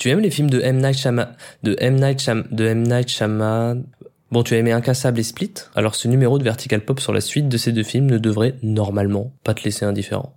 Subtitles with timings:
[0.00, 0.78] Tu aimes les films de M.
[0.78, 1.96] Night Shyamalan De M.
[1.96, 2.44] Night Shyam...
[2.50, 2.84] De M.
[2.84, 3.82] Night Shyamalan...
[4.30, 5.52] Bon, tu as aimé Incassable et Split?
[5.74, 8.54] Alors ce numéro de Vertical Pop sur la suite de ces deux films ne devrait,
[8.62, 10.34] normalement, pas te laisser indifférent.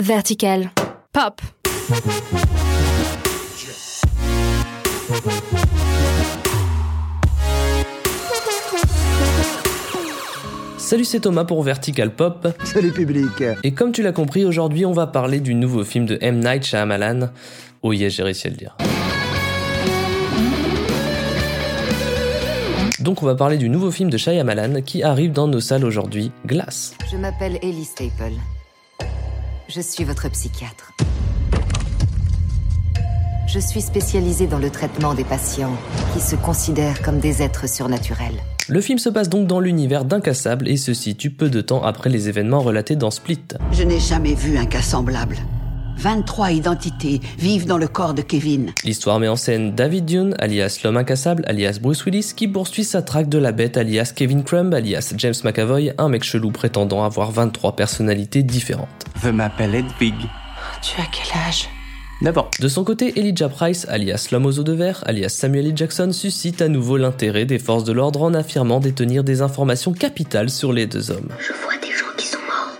[0.00, 0.72] Vertical.
[1.12, 1.40] Pop.
[10.76, 12.46] Salut, c'est Thomas pour Vertical Pop.
[12.62, 13.42] Salut public.
[13.64, 16.38] Et comme tu l'as compris, aujourd'hui on va parler du nouveau film de M.
[16.38, 17.30] Night Shyamalan.
[17.82, 18.76] Oh yeah, j'ai réussi à le dire.
[23.00, 26.32] Donc on va parler du nouveau film de Shyamalan qui arrive dans nos salles aujourd'hui,
[26.44, 26.94] Glass.
[27.10, 28.32] Je m'appelle Ellie Staple.
[29.68, 30.92] Je suis votre psychiatre.
[33.48, 35.76] Je suis spécialisée dans le traitement des patients
[36.12, 38.40] qui se considèrent comme des êtres surnaturels.
[38.68, 42.10] Le film se passe donc dans l'univers d'Incassable et se situe peu de temps après
[42.10, 43.38] les événements relatés dans Split.
[43.70, 45.36] Je n'ai jamais vu un cas semblable.
[45.96, 48.72] 23 identités vivent dans le corps de Kevin.
[48.84, 53.02] L'histoire met en scène David Dune, alias l'homme incassable, alias Bruce Willis, qui poursuit sa
[53.02, 57.30] traque de la bête, alias Kevin Crumb, alias James McAvoy, un mec chelou prétendant avoir
[57.30, 58.88] 23 personnalités différentes.
[59.22, 60.14] Je m'appelle Edwig.
[60.82, 61.68] Tu as quel âge?
[62.60, 65.76] De son côté, Elijah Price, alias l'homme aux os de verre, alias Samuel L.
[65.76, 70.48] Jackson, suscite à nouveau l'intérêt des forces de l'ordre en affirmant détenir des informations capitales
[70.48, 71.28] sur les deux hommes.
[71.38, 71.75] Je vois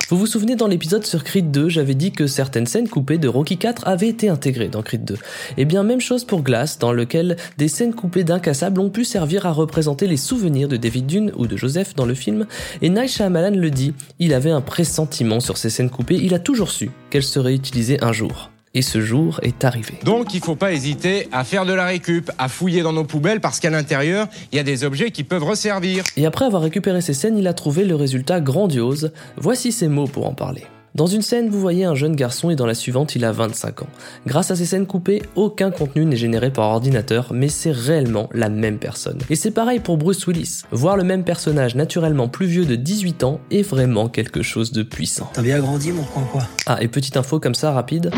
[0.08, 3.26] Vous vous souvenez dans l'épisode sur Creed 2, j'avais dit que certaines scènes coupées de
[3.26, 5.16] Rocky 4 avaient été intégrées dans Creed 2.
[5.56, 9.46] Et bien même chose pour Glass, dans lequel des scènes coupées d'incassables ont pu servir
[9.46, 12.46] à représenter les souvenirs de David Dune ou de Joseph dans le film.
[12.82, 16.38] Et Night Shyamalan le dit, il avait un pressentiment sur ces scènes coupées, il a
[16.38, 18.52] toujours su qu'elles seraient utilisées un jour.
[18.76, 19.94] Et ce jour est arrivé.
[20.04, 23.40] Donc il faut pas hésiter à faire de la récup, à fouiller dans nos poubelles
[23.40, 26.04] parce qu'à l'intérieur, il y a des objets qui peuvent resservir.
[26.18, 29.12] Et après avoir récupéré ces scènes, il a trouvé le résultat grandiose.
[29.38, 30.64] Voici ses mots pour en parler.
[30.96, 33.82] Dans une scène, vous voyez un jeune garçon et dans la suivante, il a 25
[33.82, 33.86] ans.
[34.26, 38.48] Grâce à ces scènes coupées, aucun contenu n'est généré par ordinateur, mais c'est réellement la
[38.48, 39.18] même personne.
[39.28, 40.62] Et c'est pareil pour Bruce Willis.
[40.70, 44.82] Voir le même personnage naturellement plus vieux de 18 ans est vraiment quelque chose de
[44.82, 45.28] puissant.
[45.34, 46.44] T'as bien grandi mon coin quoi.
[46.64, 48.10] Ah, et petite info comme ça rapide.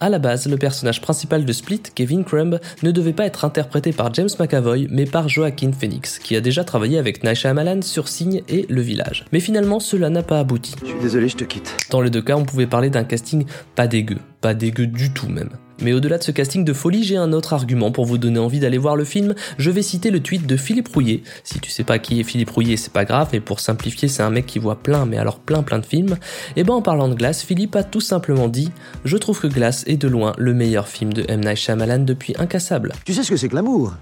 [0.00, 3.92] À la base, le personnage principal de Split, Kevin Crumb, ne devait pas être interprété
[3.92, 8.08] par James McAvoy, mais par Joaquin Phoenix, qui a déjà travaillé avec Night Shyamalan sur
[8.08, 9.24] Signe et Le Village.
[9.30, 10.74] Mais finalement, cela n'a pas abouti.
[10.82, 11.76] Je suis désolé, je te quitte.
[11.90, 15.28] Dans les deux cas, on pouvait parler d'un casting pas dégueu, pas dégueu du tout
[15.28, 15.50] même.
[15.80, 18.60] Mais au-delà de ce casting de folie, j'ai un autre argument pour vous donner envie
[18.60, 19.34] d'aller voir le film.
[19.58, 21.22] Je vais citer le tweet de Philippe Rouillet.
[21.42, 24.22] Si tu sais pas qui est Philippe Rouillet, c'est pas grave, et pour simplifier, c'est
[24.22, 26.16] un mec qui voit plein, mais alors plein plein de films.
[26.56, 28.70] Et ben en parlant de Glass, Philippe a tout simplement dit
[29.04, 31.40] Je trouve que Glass est de loin le meilleur film de M.
[31.40, 32.92] Night Shyamalan depuis Incassable.
[33.04, 33.94] Tu sais ce que c'est que l'amour?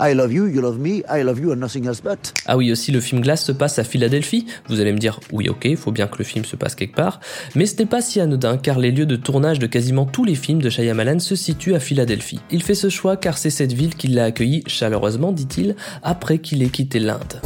[0.00, 2.32] I love you, you love me, I love you and nothing else but.
[2.46, 4.46] Ah oui, aussi le film Glass se passe à Philadelphie.
[4.68, 7.20] Vous allez me dire, oui ok, faut bien que le film se passe quelque part.
[7.54, 10.34] Mais ce n'est pas si anodin car les lieux de tournage de quasiment tous les
[10.34, 12.40] films de Shyamalan se situent à Philadelphie.
[12.50, 16.62] Il fait ce choix car c'est cette ville qui l'a accueilli chaleureusement, dit-il, après qu'il
[16.62, 17.40] ait quitté l'Inde.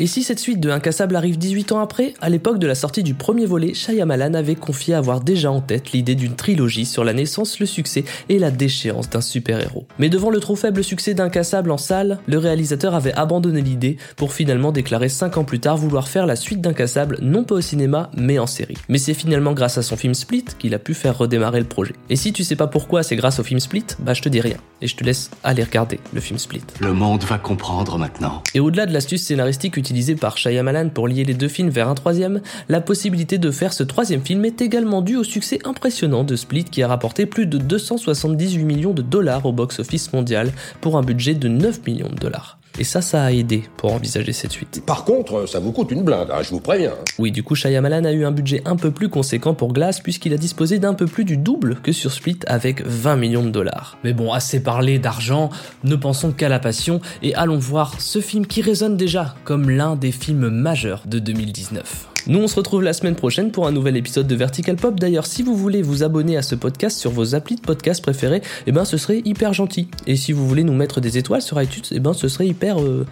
[0.00, 3.04] Et si cette suite de Incassable arrive 18 ans après, à l'époque de la sortie
[3.04, 7.12] du premier volet, Shyamalan avait confié avoir déjà en tête l'idée d'une trilogie sur la
[7.12, 9.86] naissance, le succès et la déchéance d'un super-héros.
[10.00, 14.32] Mais devant le trop faible succès d'Incassable en salle, le réalisateur avait abandonné l'idée pour
[14.32, 18.10] finalement déclarer 5 ans plus tard vouloir faire la suite d'Incassable non pas au cinéma
[18.16, 18.76] mais en série.
[18.88, 21.94] Mais c'est finalement grâce à son film Split qu'il a pu faire redémarrer le projet.
[22.10, 24.40] Et si tu sais pas pourquoi c'est grâce au film Split, bah je te dis
[24.40, 26.62] rien et je te laisse aller regarder le film Split.
[26.80, 28.42] Le monde va comprendre maintenant.
[28.54, 31.94] Et au-delà de l'astuce scénaristique utilisée par Shyamalan pour lier les deux films vers un
[31.94, 36.36] troisième, la possibilité de faire ce troisième film est également due au succès impressionnant de
[36.36, 40.52] Split qui a rapporté plus de 278 millions de dollars au box-office mondial
[40.82, 42.58] pour un budget de 9 millions de dollars.
[42.78, 44.82] Et ça, ça a aidé pour envisager cette suite.
[44.84, 46.94] Par contre, ça vous coûte une blinde, hein, je vous préviens.
[47.18, 50.32] Oui, du coup, Shyamalan a eu un budget un peu plus conséquent pour Glass puisqu'il
[50.32, 53.98] a disposé d'un peu plus du double que sur Split avec 20 millions de dollars.
[54.02, 55.50] Mais bon, assez parlé d'argent,
[55.84, 59.94] ne pensons qu'à la passion et allons voir ce film qui résonne déjà comme l'un
[59.94, 62.13] des films majeurs de 2019.
[62.26, 64.98] Nous, on se retrouve la semaine prochaine pour un nouvel épisode de Vertical Pop.
[64.98, 68.40] D'ailleurs, si vous voulez vous abonner à ce podcast sur vos applis de podcast préférés,
[68.66, 69.88] eh ben, ce serait hyper gentil.
[70.06, 72.80] Et si vous voulez nous mettre des étoiles sur iTunes, eh ben, ce serait hyper,
[72.80, 73.06] euh,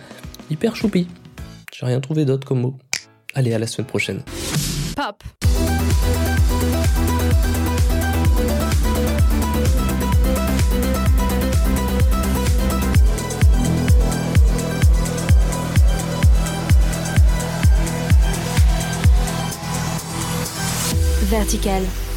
[0.50, 1.08] hyper choupi.
[1.74, 2.78] J'ai rien trouvé d'autre comme mot.
[3.34, 4.22] Allez, à la semaine prochaine.
[4.96, 5.22] Pop.
[21.32, 22.11] Vertical.